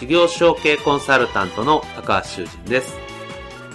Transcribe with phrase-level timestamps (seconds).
[0.00, 2.96] 事業承継コンサルタントの高橋修人です。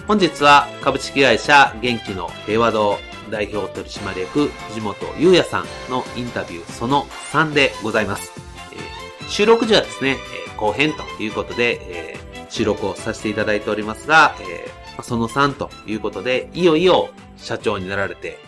[0.08, 2.98] 本日は株式会社元気の平和堂
[3.30, 8.32] 代表取締役藤本優也さんのインタビューその3でございます。
[8.72, 10.16] えー収録時はですね、
[10.46, 18.40] えー後編ということで、えー収録をさせていただいておりますが、えーその3ということで、いよいよ社長になられて、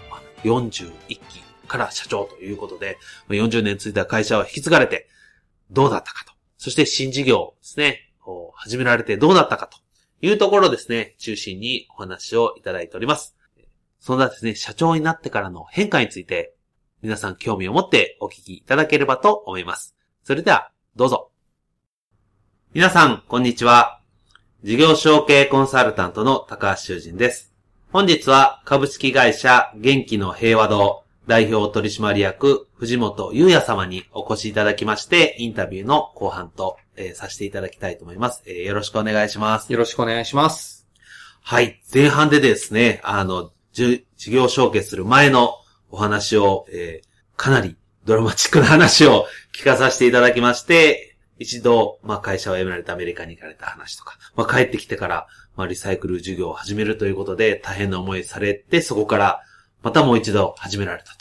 [0.43, 1.21] 41期
[1.69, 5.06] から社長ということで、40年続いた会社は引き継がれて、
[5.71, 6.38] どうだったかと。
[6.59, 9.78] そして新事業ですね、を始められてどうだったかと
[10.20, 13.37] いうところですね、中心にお話をいただいております。
[14.00, 16.55] そんなですね、社長になってからの変化について、
[17.00, 19.95] 皆さん興味を持ってお聞きいただければと思います。
[20.25, 21.31] それでは、どうぞ。
[22.75, 24.00] 皆さん、こんにちは。
[24.65, 27.53] 事業承継コンサルタントの高橋修人です。
[27.93, 39.71] 本日は株式会社元気の平和堂代表取締役藤本優也様にお越しいただきまして、インタビューの後半と、えーさせていただきたいと思います、えーよろしくお願いします。
[39.71, 40.87] よろしくお願いします。
[41.43, 41.83] はい。
[41.93, 45.53] 前半でですね、あの、事業承継する前の
[45.91, 59.43] お話を、えーかなりドラマチックな話を聞かさせていただきまして、一度、まあ会社を辞められてアメリカに行かれた話とか、まあ帰ってきてから、まあリサイクル事業を始めるということで大変な思いされて、そこから
[59.83, 61.12] またもう一度始められた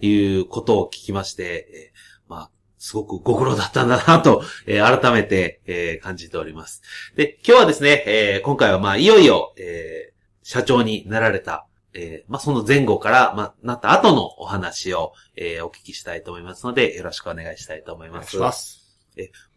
[0.00, 6.82] ということを聞きまして、えーまあ、すごくご苦労だったんだなと、えー改めて、えー感じております。
[7.16, 10.14] で、今日はですね、えー今回はまあ、いよいよ、えー
[10.46, 18.36] 社長になられた、えーまあ、その前後から、まあ、なった後のお話を、えーお聞きしたいと思いますので、よろしくお願いしたいと思います。
[18.36, 18.84] お願いします。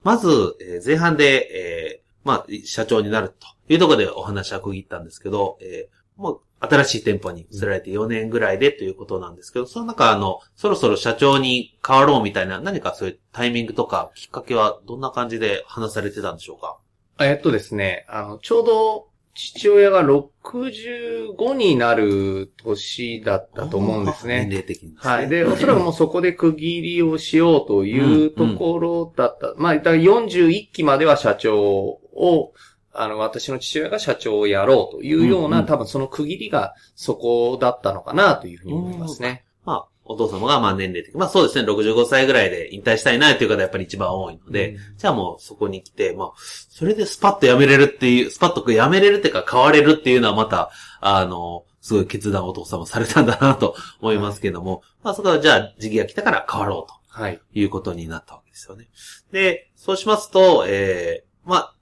[0.04, 16.78] まず、えー前半で、えーまあ、社長になるというところでお話は区切ったんですけど、えーもう、新しい店舗に移られて4年ぐらいでということなんですけど、その中、あの、そろそろ社長に変わろうみたいな、何かそういうタイミングとか、きっかけはどんな感じで話されてたんでしょうか？
[17.20, 19.08] えっとですね、あの、ちょうど、
[19.40, 24.50] 父親が65になる年だったと思うんです年ね。
[24.50, 24.96] 齢的にね。
[24.98, 25.30] はい。
[25.30, 29.54] で、おそらくもうそこで区切りをしようというところだった。
[29.58, 32.54] まあ、だから41期までは社長を、
[32.98, 39.46] あの、私の父親が社長をやろうというような、うんうん多分その区切りがそこだったのかなというふうに思いますね。
[39.66, 41.14] まあ、お父様がまあ年齢的。
[41.16, 50.72] まあそうですね、65歳ぐらいで引退したいなという方がやっぱり一番多いので、うんじゃあもうそこに来て、まあ、それでスパッと辞めれるっていう、スパッと辞めれるっていうか変われるっていうのはまた、
[51.02, 56.98] あの、すごい決断をお父様されたんだなと思いますけども、まあそこはじゃあ時期が来たから変わろうと。
[57.18, 57.42] はい。
[57.54, 58.88] いうことになったわけですよね。
[59.32, 61.74] で、そうしますと、えー、まあ、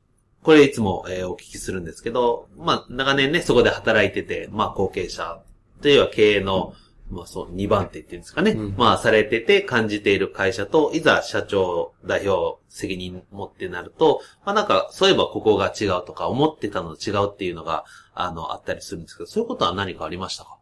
[0.46, 5.42] これいつも、えーお聞きするんですけど、まあ、長年ね、そこで働いてて、まあ、後継者
[5.82, 6.74] というは経営の、
[7.10, 8.52] まあ、そう、2番手っていうんですかね。
[8.52, 17.84] うんまあ、されてて感じている会社と、いざ社長、代表、責任持ってなると、まあ、なんか、そういえばここが違うとか、思ってたのと違うっていうのが、
[18.14, 20.58] あの、あったりするんですけど、そういうことは何かありましたか？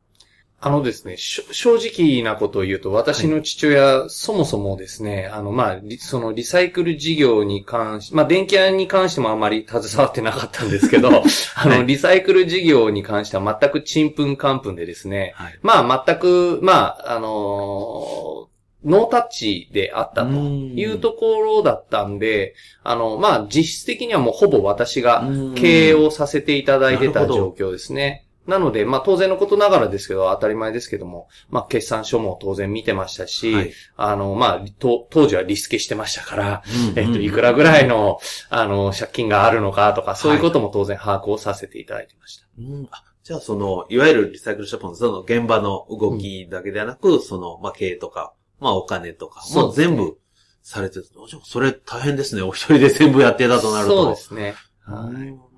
[0.65, 11.09] あのですね、正直なことを言うと、私の父親、そもそもですね、あの、まあ、リそのリサイクル事業に関し、まあ、電気屋に関してもあまり携わってなかったんですけど、
[11.55, 15.59] あの、リサイクル事業に関しては全くちんぷんかんぷんでですね、はい。
[15.61, 18.53] まあ、全く、まあ、あのー
[18.85, 22.53] ノータッチであったというところだったんで、
[22.83, 25.23] あの、まあ、実質的にはもうほぼ私が
[25.55, 28.25] 経営をさせていただいてた状況ですね。
[28.47, 38.19] なので、まあ当然のことながらですけど、当たり前ですけども、まあ決算書も当然見てましたし、はいあの、まあ、と当時はリスケしてましたから、うんえっと、いくらぐらいの、
[38.49, 42.47] あの、借金があるのかとか、そういうことも当然把握をさせていただいてました。
[42.59, 50.17] うん、あじゃあその、いわゆるリサイクルショップのその現場の動きだけではなく、その、まあ、経営とか、まあ、お金とか、もう全部
[50.61, 51.03] されてる。
[51.03, 52.41] じゃあそれ大変ですね。
[52.41, 54.03] お一人で全部やってたとなると。
[54.03, 54.55] そうですね。
[54.81, 55.52] ははい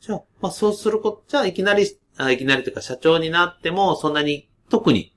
[0.00, 1.86] じゃあ、まあ、そうすること、じゃあ、いきなり、
[2.16, 5.12] あいきなりというか社長になっても、そんなに特に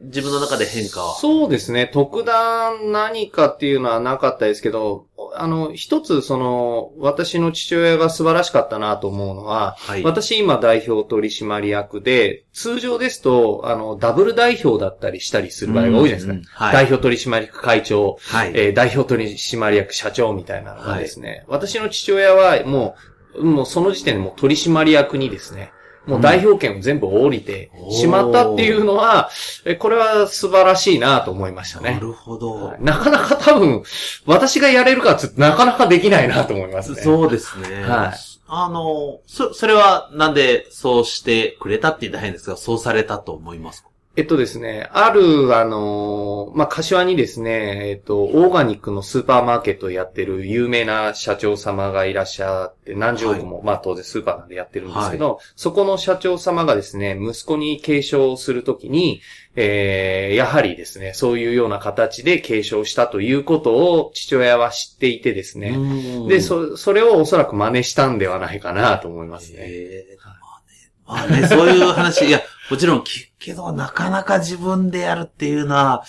[0.00, 1.14] 自分の中で変化は。
[1.16, 1.88] そうですね。
[1.92, 10.04] 特段何かっていうのはなかったですけど、あの、一つその、私の父親が素晴らしかったなと思うのは、はい。
[10.04, 16.32] 私今代表取締役で、通常ですと、あの、ダブル代表だったりしたりする場合が多いじゃないですか。
[16.32, 16.72] うんうんはい。
[16.72, 18.52] 代表取締役会長、はい。
[18.54, 25.72] えー代表取締役社長みたいなのがですね、私の父親はもう、もうその時点でもう取締役にですね、
[26.06, 29.28] もう代表権を全部降りてしまったっていうのは、
[29.66, 31.92] えこれは素晴らしいなと思いましたね。
[31.94, 32.54] なるほど。
[32.54, 33.82] はいなかなか多分、
[34.24, 37.02] 私がやれるかっつってなかなかできないなと思いますね。
[37.02, 37.82] そうですね。
[37.82, 38.18] はい。
[38.50, 43.87] あの、そ、それはなんでそうしてくれたって言ったら変ですが、そうされたと思いますか？
[44.18, 59.20] えっとですね、ある、あのーまあ、柏にですね、えっと、オーガニックのスーパーマーケットをやってる有名な社長様がいらっしゃって、何十億も、まあ、当然スーパーなんでやってるんですけど、そこの社長様がですね、息子に継承するときに、
[59.54, 66.26] えー、やはりですね、そういうような形で継承したということを父親は知っていてですね、うん。
[66.26, 69.58] で、そ、それをおそらく真似したんではないかなと思いますね。
[69.60, 70.18] ええ
[71.06, 76.04] まあね、まあね、そういう話、いや、もちろん聞くけど、なかなか自分でやるっていうのは、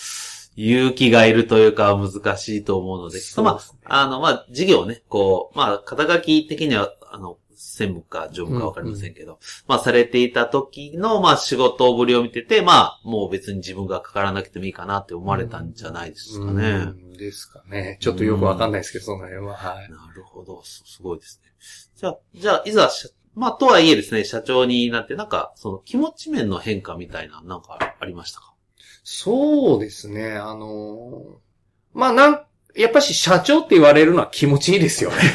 [0.56, 16.70] 勇気がいるというか難しいと思うので、ですねあ、あの、まあ、事業をね、こう、まあ、肩書き的には、あの、専務か常務かわかりませんけど、まあ、されていた時の、まあ、仕事ぶりを見てて、まあ、もう別に自分がかからなくてもいいかなって思われたんじゃないですかね。
[16.70, 17.98] うんですかね。
[18.00, 19.54] ちょっとよくわかんないですけど、その辺は。
[19.54, 19.90] はい。
[19.90, 20.62] なるほど。
[20.64, 21.52] すすごいですね。
[21.96, 22.90] じゃあ、じゃあ、いざ
[23.34, 28.52] まあ、とはいえですね、社長になって、なんか、その気持ち面の変化みたいな、なんかありましたか？
[29.04, 30.32] そうですね。
[30.36, 31.22] あのー
[31.94, 32.40] まあ、なん、
[32.76, 35.16] やっぱし社長って言われるのは気持ちいいですよね。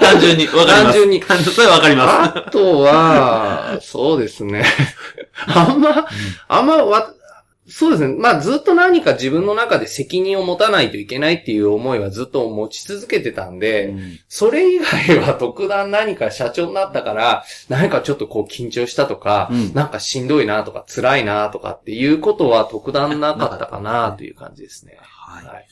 [0.00, 0.82] 単純に、わかります。
[0.84, 2.38] 単純に単純それはわかります。
[2.38, 4.64] あとは、そうですね。
[5.46, 6.06] あんま、
[6.48, 7.12] あんまわ、
[7.70, 8.16] そうですね。
[8.18, 24.96] まあずっと何か自分の中で責任を持たないといけないっていう思いはずっと持ち続けてたんで、うんそれ以外は特段何か社長になったから、何かちょっとこう緊張したとか、うんなんかしんどいなとか辛いなとかっていうことは特段なかったかなという感じですね。
[25.00, 25.44] はい。
[25.44, 25.66] はい。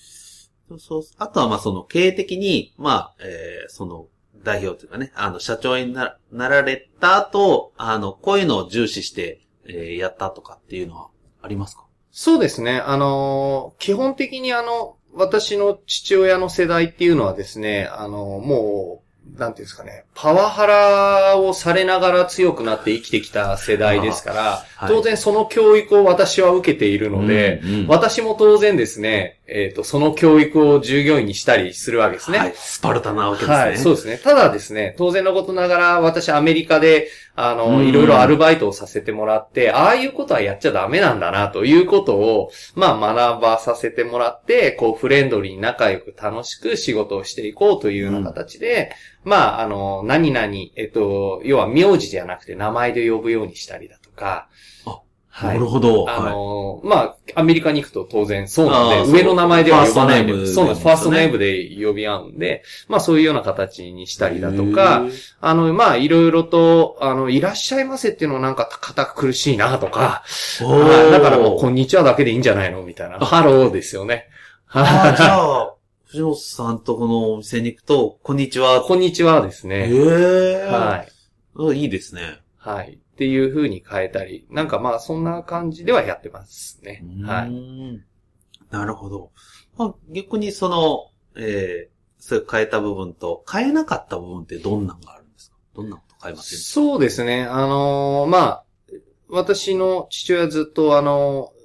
[0.68, 1.02] そうそう。
[1.18, 4.06] あとは、まあ、その、経営的に、まあ、えー、その、
[4.42, 11.08] 代表というかね、あの、社長にななられた後、あの、こういうのを重視して、えー、やったとかっていうのは
[11.40, 11.85] ありますか？
[12.18, 12.78] そうですね。
[12.78, 19.05] あの基本的にあの、私の父親の世代っていうのはですね、あのもう、
[19.38, 32.38] なんていうんですかね、パワハラをされながら強くなって生きてきた世代ですから、はい当然その教育を私は受けているので、うんうん私も当然ですね、えっ、と、その教育を従業員にしたりするわけですね。
[32.38, 32.52] はい。
[32.56, 33.56] スパルタなわけですね。
[33.56, 34.18] はい、そうですね。
[34.18, 48.90] ただですね、当然のことながら、私アメリカで、あの、うんいろいろアルバイトをさせてもらって、ああいうことはやっちゃダメなんだな、ということを、まあ学ばさせてもらって、こう、フレンドリーに仲良く楽しく仕事をしていこうというような形で、
[49.26, 50.46] まあ、あの、何々、
[50.76, 54.48] えっと、要は名字じゃなくて名前で呼ぶようにしたりだとか、
[54.86, 56.08] あはないるほど。
[56.08, 56.86] あはい。
[56.86, 60.82] まあ、アメリカに行くと当然そうなんで、上の名前では呼ばないんで、ファーストネームそうなんです。
[60.84, 65.02] ファーストネームでで呼び合うんで、まあそういうような形にしたりだとか。
[65.40, 70.22] あの、まあいろいろと、あの、いらっしゃいませっていうのはなんか堅苦しいなとか、
[71.10, 73.18] だからもうこんにちはだけでいいんじゃないのみたいな。
[73.18, 74.28] ハローですよね。
[74.68, 75.75] あーじゃあ、
[76.16, 78.80] 藤本さんとこのお店に行くと、こんにちは。
[78.80, 79.90] こんにちはですえね。
[79.92, 81.04] えは
[81.68, 81.74] い。
[81.74, 81.82] い。
[81.82, 82.40] いいですね。
[82.56, 82.94] はい。
[82.94, 87.04] っていう風に変えたり、なんかまあそんな感じではやってますね。
[87.22, 87.52] はい。
[87.52, 88.00] い。
[88.70, 89.30] なるほど。
[89.76, 95.56] まあ、逆にその、えー、それ変えた部分と、変えなかった部分ってどんなんがあるんですか？
[95.74, 97.44] どんなこと変えませんそうですね。
[97.44, 98.64] あのーまあ、
[99.28, 101.56] 私の父親ずっとあのー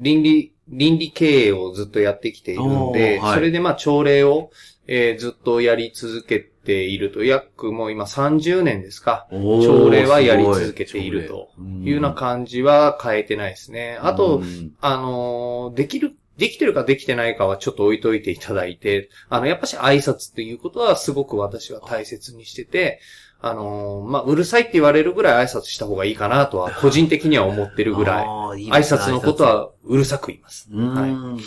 [0.00, 3.34] 倫理、倫理経営をずっとやってきているので、はい。
[3.34, 4.50] それでまあ朝礼を、
[4.86, 9.26] えーずっとやり続けていると、約もう今30年ですか。
[9.30, 11.50] 朝朝礼はやり続けていると。
[11.58, 11.88] い。
[11.88, 13.98] うような感じは変えてないですね。
[14.00, 14.42] あと、
[14.80, 23.00] あのーできる、できてるかできてないかはちょっと置いといていただいて、あの、やっぱし挨拶っていうことはすごく私は大切にしてて、
[23.42, 28.22] あのーまあ、うるさいって言われるぐらい挨拶した方がいいかなとは、個人的には思ってるぐら
[28.56, 30.68] い、い挨拶のこと、はうるさく言います。
[30.70, 31.40] うーん。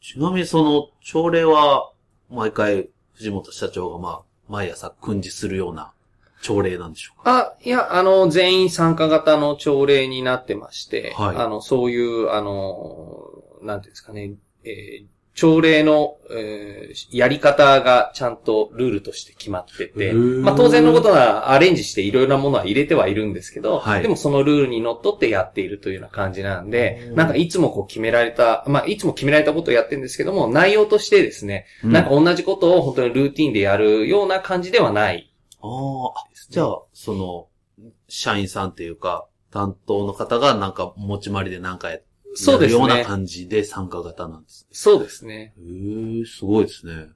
[0.00, 1.90] ちなみにその、朝礼は、
[2.28, 5.92] 毎回、藤本社長がまあ、毎朝訓示するような
[6.42, 7.38] 朝礼なんでしょうか？
[7.38, 11.36] あ、いや、あの、全員参加型の朝礼になってまして、はい。
[11.36, 13.28] あの、そういう、あの、
[13.62, 14.32] なんていうんですかね、
[14.64, 24.02] えー朝礼の、えーやり方がちゃんとルールとして決まってて、まあ当然のことはアレンジしていろいろなものは入れてはいるんですけど、はい。
[24.02, 27.14] でもそのルールにのっとってやっているというような感じなんで、うん。
[27.16, 31.92] なんかいつもこう決められた、まあいつも決められたことをやってるんですけども、内容としてですね、うん。
[31.92, 35.32] なんか同じことを本当にルーティンでやるような感じではない。
[35.60, 36.08] あー。
[36.10, 37.48] あ、じゃあ、その、
[38.08, 41.98] 社員さんっていうか、担当の方がなんか持ち回りでなんかや
[42.34, 44.66] そうですねような感じで参加型なんです。
[44.70, 45.54] そうですね。
[45.58, 47.06] へえ、すごいですね。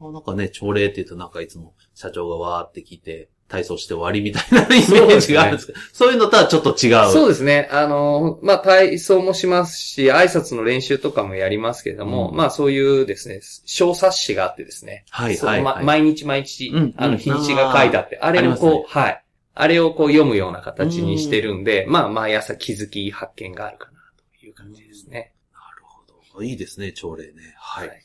[0.00, 7.10] あなんかね、朝礼って言うとなんかいつも社長がわーって聞いて、体操して終わりみたいなイメージがあるんですけど、そう,、いうのとはちょっと違う。
[7.10, 7.68] そうですね。
[7.72, 15.04] あの、まあ、体操もしますし、挨拶の練習とかもやりますけれども、うんまあ、そういうですね、小冊子があってですね。
[15.10, 19.24] はいそうはいはいま毎日毎日、うんあの、うん日にちが書いてあって、あれをこう、はい。
[19.54, 23.97] あれをこう読むような形にしてるんで、まあ、毎朝気づき発見があるかな、
[24.58, 25.32] 感じですね。
[25.52, 26.02] なるほ
[26.36, 26.42] ど。
[26.42, 27.54] いいですね、朝礼ね。
[27.56, 27.88] はい。
[27.88, 28.02] はい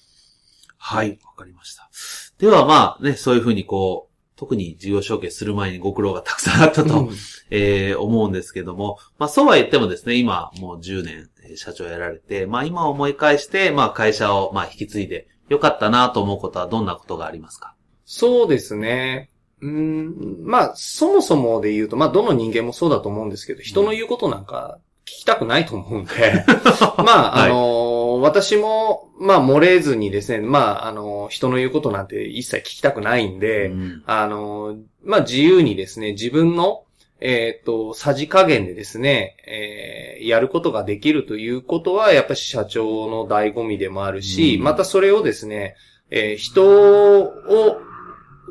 [0.86, 1.90] はい、わかりました。
[2.38, 7.10] ではまあね、そういうふうにこう、特に事業承継する前にご苦労がたくさんあったと、うん
[7.52, 17.76] えー思うんですけども、まあそうは言ってもですね、今もう10年えー社長やられて、まあ今思い返して、まあ会社をまあ引き継いでよかったなと思うことはどんなことがありますか？
[18.06, 19.30] そうですね。
[19.62, 26.12] うーん、まあ、そもそもで言うと、まあ、どの人間もそうだと思うんですけど、人の言うことなんか聞きたくないと思うんで、
[26.98, 27.50] まあ、はい。
[27.50, 34.04] あの、私も、まあ、漏れずにですね、まあ、あの、人の言うことなんて一切聞きたくないんで、うん。
[34.06, 36.84] あの、まあ、自由にですね、自分の、
[37.20, 44.64] えっ、と、さじ加減でですね、えーやることができるということは、やっぱり社長の醍醐味でもあるし、うん。
[44.64, 45.76] またそれをですね、
[46.12, 47.78] えー人を、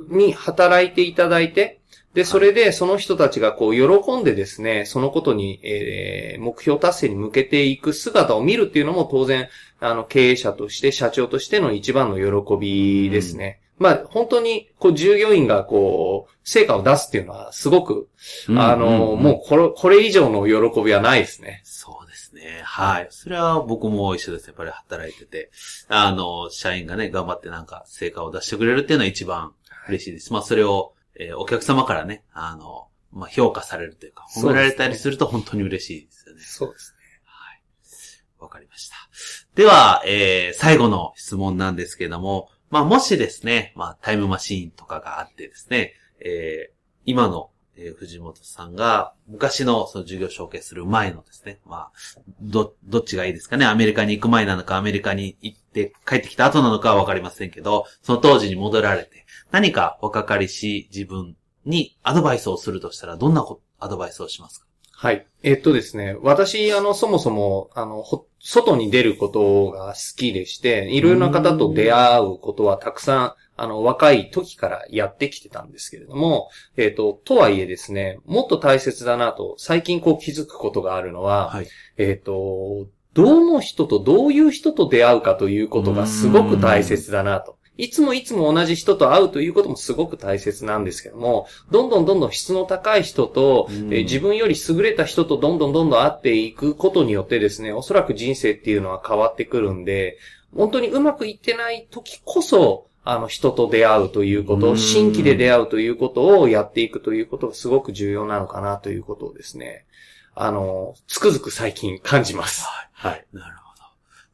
[0.09, 1.82] に働いていただいて、
[2.15, 9.49] で、それでその人たちがこう喜んでですね、そのことに、えー目標達成に向けていく姿を見るっていうのも当然、
[9.81, 13.61] あの、経営者として、社長としての一番の喜びですね。
[13.79, 18.09] まあ、本当に、こう、従業員がこう、成果を出すっていうのは、すごく、
[18.57, 21.63] あの、もう、これ、これ以上の喜びはないですね。
[21.65, 22.61] そうですね。
[22.65, 23.07] はい。
[23.11, 24.47] それは僕も一緒です。
[24.47, 25.51] やっぱり働いてて。
[25.89, 29.53] あの、社員がね、頑張ってなんか成果を出してくれるっていうのは一番
[29.89, 30.33] 嬉しいです。
[30.33, 36.43] まあそれを、えーお客様からね、あの、まあ評価されるというか、褒められたりすると本当に嬉しいですよね。
[36.43, 36.95] そうです
[38.43, 38.97] わかりました。
[39.55, 46.75] では、えー、最後の質問なんですけども、まあ、もしですね、まあ、タイムマシーンとかがあってですね、えー、
[47.07, 51.93] 今の、えー藤本さんが、昔のその授業承継する前のですね、まあ、
[52.41, 59.22] ど、どっちがいいですかね、アメリカに行く前なのか、アメリカに行って帰ってきた後なのかはわかりませんけど、その当時に戻られて、
[59.53, 64.67] 何か若かりし自分にアドバイスをするとしたら、どんなこアドバイスをしますか？
[64.95, 65.27] はい。
[65.43, 81.67] えっとですね、私、あの、そもそも、あの、ほ外に出ることが好きでして、いろいろな方と出会うことはたくさん、あの、若い時からやってきてたんですけれども、えっと、とはいえですね、もっと大切だなと、最近こう気づくことがあるのは、はい。
[81.99, 87.59] えっと、どの人とどういう人と出会うかということがすごく大切だなと。
[87.83, 100.17] いつもいつも同じ人と会うということもすごく大切なんですけども、どんどんどんどん質の高い人と、うんえー自分より優れた人とどんどんどんどん会っていくことによってですね、おそらく人生っていうのは変わってくるんで、
[100.55, 109.87] 本当にうまくいってない時こそ、あの人と出会うというこうんと、新規で出会うということをやっていくということがすごく重要なのかなということをですね、
[110.37, 112.65] あの、つくづく最近感じます。
[112.93, 113.27] はい。
[113.33, 113.83] なるほど。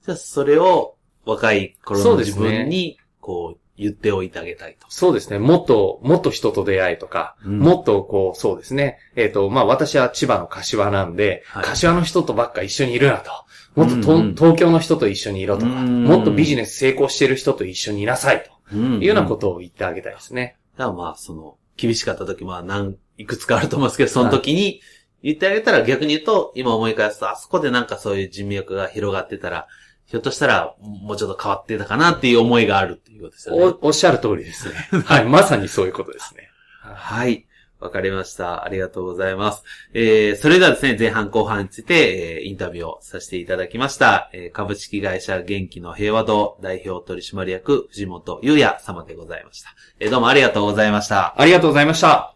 [0.05, 4.87] じゃあ、それを若い頃の自分に、こう、言っておいてあげたいと。
[4.91, 5.39] そうですね。
[5.39, 8.99] もっと、もっと人と出会いとか、うんもっとこう、そうですね。
[9.15, 13.31] えっ、と、まあ私は千葉の柏なんで、はい柏の人とばっか一緒にいるなと。
[13.77, 20.57] もっとと、うんうん東京の人と一緒にいろとか、うんもっとビジネス成功してる人と一緒にいなさいとうんいうようなことを言ってあげたいですね。
[20.77, 24.81] だからまあ、その、厳しかった時、まあ、何、いくつかあると思うんですけど、その時に
[25.23, 29.69] 言ってあげたら逆に言うと、今思い返すと、あそこでなんかそういう人脈が広がってたら、
[30.09, 33.77] ひょっとしたら、もうちょっと変わってたかなっていう思いがあるっていうことですよね。
[33.83, 34.75] お、おっしゃる通りですね。
[35.05, 35.25] はい。
[35.27, 36.49] まさにそういうことですね。
[36.81, 37.47] はい。
[37.79, 38.65] わかりました。
[38.65, 39.63] ありがとうございます。
[39.93, 44.31] えー、それではですね、前半後半について、えー、インタビューをさせていただきました。
[44.33, 49.75] えー、株式会社元気の平和堂代表取締役藤本優也様でございました。
[50.01, 51.39] えー、どうもありがとうございました。
[51.39, 52.35] ありがとうございました。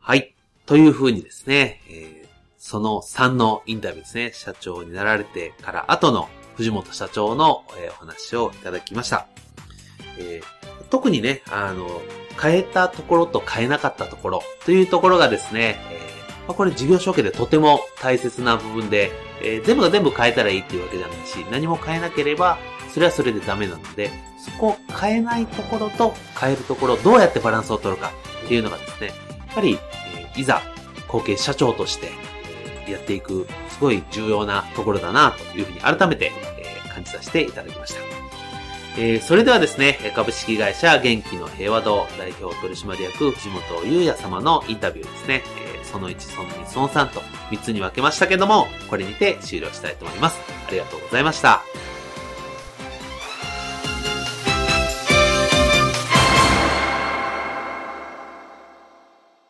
[0.00, 0.34] はい。
[0.66, 2.28] というふうにですね、えー、
[2.58, 6.28] その3のインタビューですね、社長になられてから後の
[6.60, 9.26] 藤本社長の、えお話をいただきました。
[10.18, 11.86] えー特にね、あの、
[12.42, 16.00] 変えたところと変えなかったところというところがですね、え
[16.48, 22.58] まこれ事業承継でとても大切な部分で、えー全部が全部変えたらいいっていうわけじゃないし、何も変えなければ
[22.92, 28.12] それはそれでダメなので、そこを変えないところと変えるところ、どうやってバランスを取るか
[28.44, 29.12] っていうのがですね、や
[29.52, 29.78] っぱり、
[30.36, 30.60] えいざ、
[31.08, 32.10] 後継社長として、
[32.88, 38.00] やっていく、すごい重要なところだな、というふうに改めて、え感じさせていただきました。
[38.98, 47.20] えーそれではですね、株式会社元気の平和堂代表取締役藤本優也様のインタビューですね、えーその1、その2、その3と
[47.50, 50.38] 3つに分けましたけども、これにて終了したいと思います。
[50.68, 51.62] ありがとうございました。